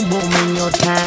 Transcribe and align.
boom, 0.00 0.10
boom 0.10 0.48
in 0.48 0.56
your 0.56 0.70
time. 0.70 1.05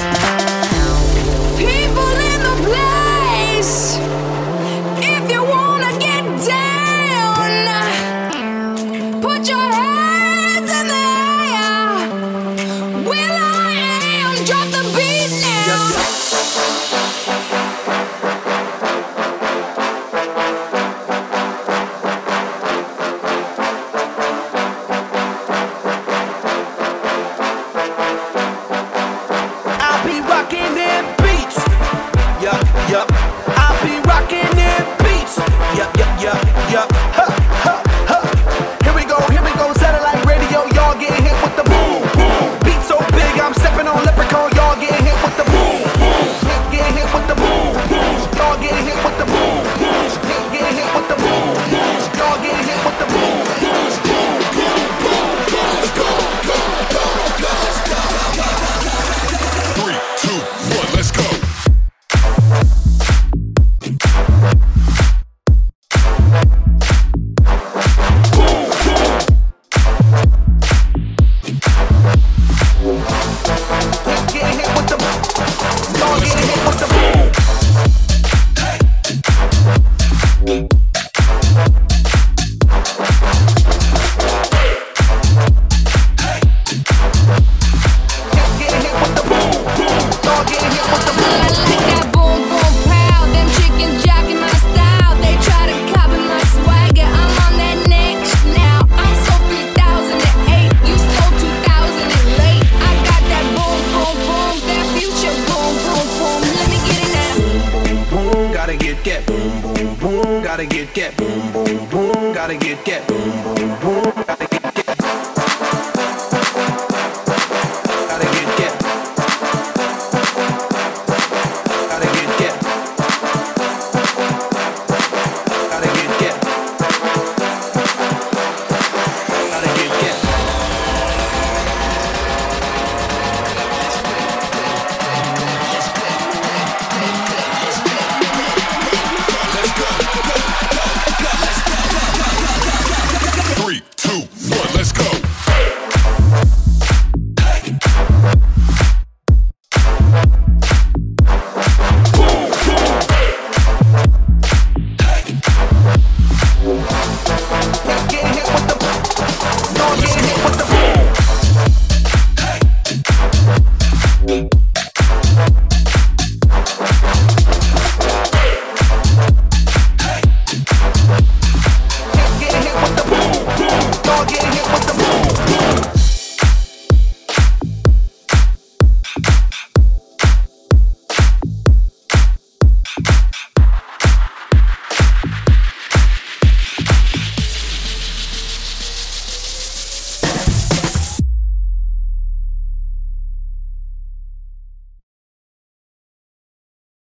gotta 108.70 108.86
get 108.86 109.04
that 109.04 109.26
boom 109.26 109.62
boom 109.62 109.96
boom, 109.96 110.44
gotta 110.44 110.66
get 110.66 110.94
that 110.94 111.18
boom 111.18 111.52
boom 111.52 111.90
boom, 111.90 112.34
gotta 112.34 112.56
get 112.56 112.86
that 112.86 113.08
boom 113.08 113.82
boom 113.82 114.14
boom. 114.14 114.39